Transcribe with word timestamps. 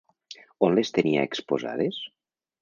On 0.67 0.73
les 0.79 0.91
tenia 0.95 1.27
exposades? 1.29 2.01